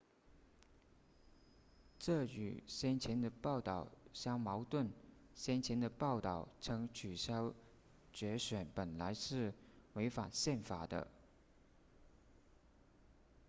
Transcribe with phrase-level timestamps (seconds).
[1.99, 4.89] 这与先前的报道相矛盾
[5.35, 7.53] 先前的报道称取消
[8.11, 9.53] 决选本来是
[9.93, 11.07] 违反宪法的